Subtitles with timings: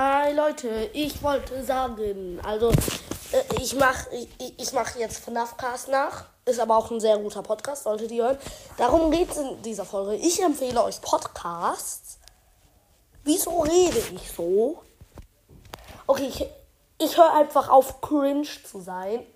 [0.00, 6.24] Leute, ich wollte sagen, also äh, ich mache ich, ich mach jetzt FNAF-Cast nach.
[6.46, 8.38] Ist aber auch ein sehr guter Podcast, solltet ihr hören.
[8.78, 10.14] Darum geht es in dieser Folge.
[10.16, 12.18] Ich empfehle euch Podcasts.
[13.24, 14.82] Wieso rede ich so?
[16.06, 16.46] Okay, ich,
[16.98, 19.26] ich höre einfach auf, cringe zu sein.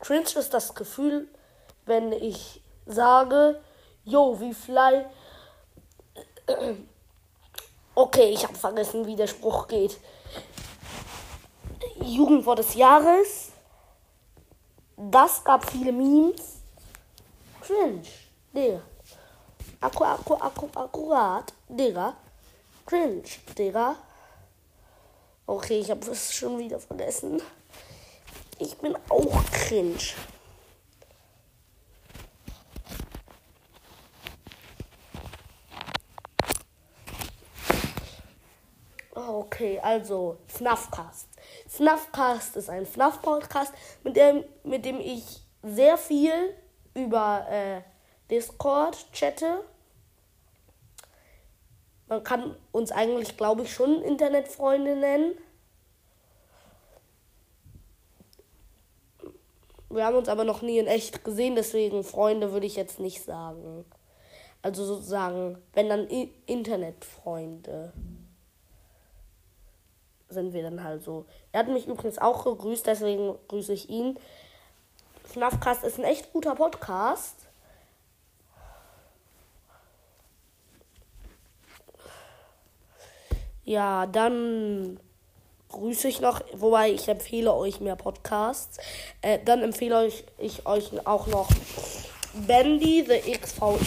[0.00, 1.28] Cringe ist das Gefühl,
[1.86, 3.62] wenn ich sage,
[4.04, 5.06] yo, wie fly.
[7.96, 9.98] Okay, ich habe vergessen, wie der Spruch geht.
[12.02, 13.52] Jugendwort des Jahres.
[14.96, 16.60] Das gab viele Memes.
[17.60, 18.02] Cringe.
[18.52, 18.80] Digga.
[19.80, 21.52] Akku, akku, akku, akkurat.
[21.68, 22.16] Digga.
[22.84, 23.22] Cringe.
[23.56, 23.96] Digga.
[25.46, 27.40] Okay, ich habe es schon wieder vergessen.
[28.58, 30.14] Ich bin auch cringe.
[39.26, 41.28] Okay, also FNAFcast.
[41.68, 43.72] FNAFcast ist ein FNAF-Podcast,
[44.02, 46.54] mit dem, mit dem ich sehr viel
[46.94, 47.80] über äh,
[48.30, 49.64] Discord chatte.
[52.08, 55.34] Man kann uns eigentlich, glaube ich, schon Internetfreunde nennen.
[59.88, 63.22] Wir haben uns aber noch nie in echt gesehen, deswegen Freunde würde ich jetzt nicht
[63.22, 63.86] sagen.
[64.60, 66.08] Also sozusagen, wenn dann
[66.46, 67.92] Internetfreunde
[70.34, 71.24] sind wir dann halt so.
[71.52, 74.18] Er hat mich übrigens auch gegrüßt, deswegen grüße ich ihn.
[75.24, 77.46] FNAFcast ist ein echt guter Podcast.
[83.64, 85.00] Ja, dann
[85.70, 88.78] grüße ich noch, wobei ich empfehle euch mehr Podcasts.
[89.22, 91.48] Äh, dann empfehle ich, ich euch auch noch
[92.46, 93.78] Bendy, the XVI.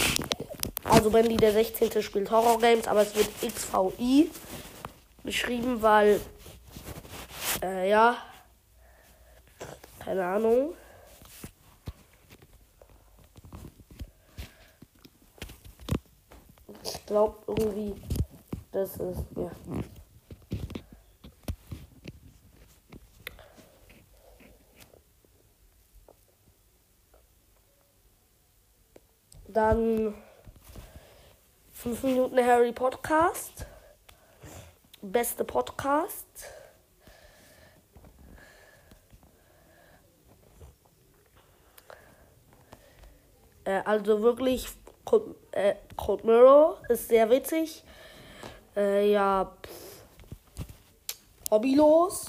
[0.84, 2.02] Also Bendy, der 16.
[2.02, 4.30] spielt Horror Games, aber es wird XVI
[5.22, 6.20] beschrieben, weil
[7.62, 8.16] äh, ja.
[9.98, 10.74] Keine Ahnung.
[16.82, 18.00] Ich glaube irgendwie,
[18.72, 19.50] das ist, ja.
[29.48, 30.14] Dann
[31.72, 33.66] 5 Minuten Harry Podcast.
[35.00, 36.57] Beste Podcast.
[43.68, 44.66] Äh, also wirklich,
[45.04, 45.74] Code, äh,
[46.24, 47.84] Mirror ist sehr witzig.
[48.74, 49.52] Äh, ja,
[51.50, 52.26] Hobbylos.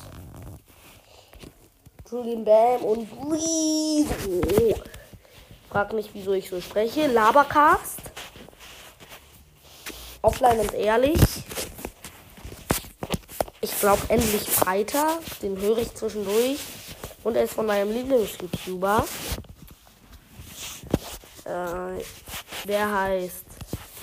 [2.12, 4.82] Julian Bam und Rezo.
[5.70, 7.08] Frag nicht, wieso ich so spreche.
[7.08, 8.02] Labercast.
[10.22, 11.22] Offline und ehrlich.
[13.62, 15.20] Ich glaube endlich Freitag.
[15.42, 16.60] Den höre ich zwischendurch.
[17.24, 19.06] Und er ist von meinem Lieblings-YouTuber.
[21.50, 22.04] Äh,
[22.68, 23.46] der heißt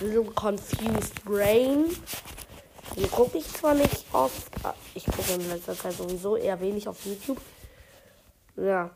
[0.01, 1.97] Little Confused Brain.
[2.97, 4.51] Den gucke ich zwar nicht oft,
[4.95, 7.41] ich gucke in letzter Zeit sowieso eher wenig auf YouTube.
[8.57, 8.91] Ja.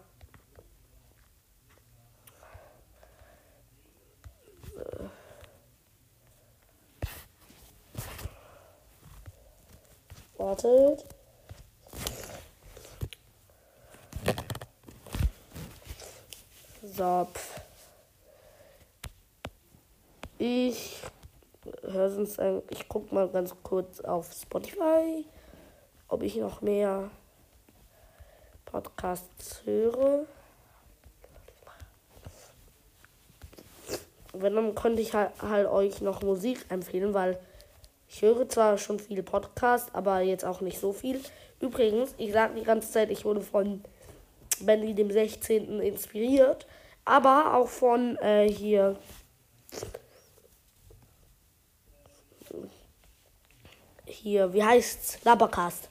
[10.39, 11.05] Wartet.
[16.97, 17.29] So.
[17.33, 17.60] Pff.
[20.43, 20.97] Ich
[21.83, 22.41] höre sonst
[22.71, 25.27] ich gucke mal ganz kurz auf Spotify,
[26.09, 27.11] ob ich noch mehr
[28.65, 30.25] Podcasts höre.
[34.33, 37.39] Wenn dann könnte ich halt, halt euch noch Musik empfehlen, weil
[38.09, 41.21] ich höre zwar schon viele Podcasts, aber jetzt auch nicht so viel.
[41.61, 43.85] Übrigens, ich sage die ganze Zeit, ich wurde von
[44.61, 45.81] Benny dem 16.
[45.81, 46.67] inspiriert,
[47.05, 48.97] aber auch von äh, hier
[54.11, 55.25] hier, wie heißt's?
[55.25, 55.89] Labercast.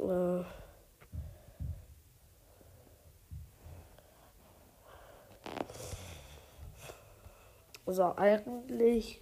[0.00, 0.44] Äh.
[7.86, 9.20] So, eigentlich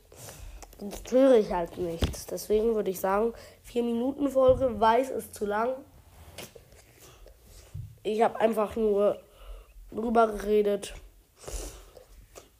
[1.10, 2.26] höre ich halt nichts.
[2.26, 5.76] Deswegen würde ich sagen, 4 Minuten Folge, weiß ist zu lang.
[8.02, 9.20] Ich habe einfach nur
[9.90, 10.94] drüber geredet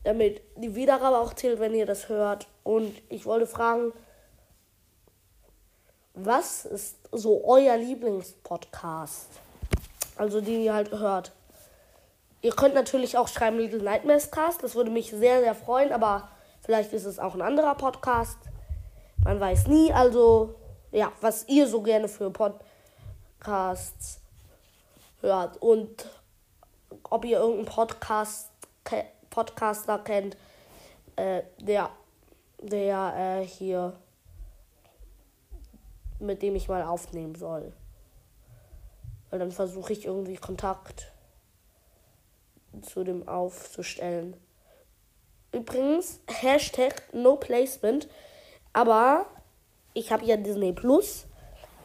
[0.06, 2.46] damit die Wiedergabe auch zählt, wenn ihr das hört.
[2.62, 3.92] Und ich wollte fragen,
[6.14, 9.26] was ist so euer Lieblingspodcast?
[10.16, 11.32] Also den ihr halt hört.
[12.40, 14.62] Ihr könnt natürlich auch schreiben Little Nightmares Cast.
[14.62, 15.92] Das würde mich sehr, sehr freuen.
[15.92, 16.28] Aber
[16.60, 18.38] vielleicht ist es auch ein anderer Podcast.
[19.24, 19.92] Man weiß nie.
[19.92, 20.54] Also,
[20.92, 24.20] ja, was ihr so gerne für Podcasts
[25.20, 25.60] hört.
[25.60, 26.06] Und
[27.02, 28.50] ob ihr irgendeinen Podcast,
[29.36, 30.34] Podcaster kennt,
[31.16, 31.90] äh, der,
[32.58, 33.92] der äh, hier,
[36.18, 37.74] mit dem ich mal aufnehmen soll.
[39.28, 41.12] Weil dann versuche ich irgendwie Kontakt
[42.80, 44.38] zu dem aufzustellen.
[45.52, 48.08] Übrigens, Hashtag No Placement.
[48.72, 49.26] Aber
[49.92, 51.26] ich habe ja Disney Plus.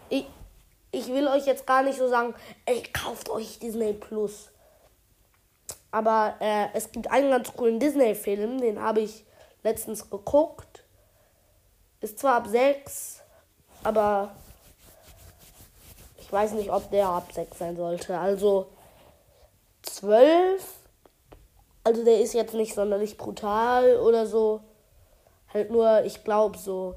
[0.08, 0.26] Ich,
[0.94, 2.34] ich will euch jetzt gar nicht so sagen,
[2.66, 4.51] ey, kauft euch Disney Plus.
[5.92, 9.26] Aber äh, es gibt einen ganz coolen Disney-Film, den habe ich
[9.62, 10.84] letztens geguckt.
[12.00, 13.22] Ist zwar ab 6,
[13.84, 14.34] aber
[16.18, 18.18] ich weiß nicht, ob der ab 6 sein sollte.
[18.18, 18.70] Also
[19.84, 20.66] 12.
[21.84, 24.62] Also der ist jetzt nicht sonderlich brutal oder so.
[25.54, 26.96] Halt nur, ich glaube so,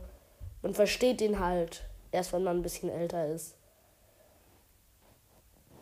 [0.63, 1.83] man versteht ihn halt
[2.13, 3.57] erst, wenn man ein bisschen älter ist.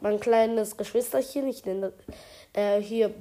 [0.02, 1.92] Mein kleines Geschwisterchen, ich nenne
[2.54, 3.14] äh, hier,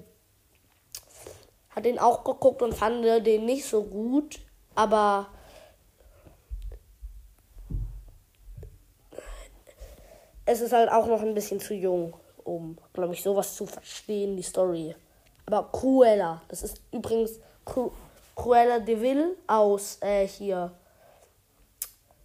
[1.69, 4.39] hat den auch geguckt und fand den nicht so gut,
[4.73, 5.27] aber
[10.45, 14.35] es ist halt auch noch ein bisschen zu jung, um, glaube ich, sowas zu verstehen,
[14.35, 14.95] die Story.
[15.45, 17.91] Aber Cruella, das ist übrigens Cru
[18.35, 20.71] Cruella de Vil aus äh, hier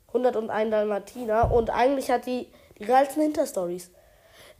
[0.09, 2.49] 101 Dalmatiner und eigentlich hat die
[2.79, 3.91] die geilsten Hinterstories.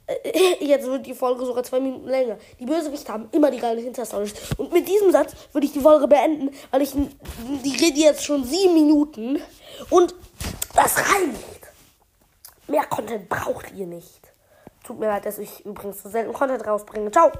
[0.59, 2.37] Jetzt wird die Folge sogar zwei Minuten länger.
[2.59, 4.33] Die Bösewichte haben immer die geilen Hinterstories.
[4.57, 8.43] Und mit diesem Satz würde ich die Folge beenden, weil ich die rede jetzt schon
[8.43, 9.41] sieben Minuten
[9.89, 10.15] und
[10.75, 11.71] das reicht.
[12.67, 14.33] Mehr Content braucht ihr nicht.
[14.83, 17.11] Tut mir leid, dass ich übrigens so selten Content rausbringe.
[17.11, 17.31] Ciao.